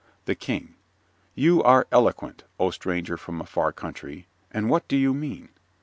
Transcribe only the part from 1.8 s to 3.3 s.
eloquent, O stranger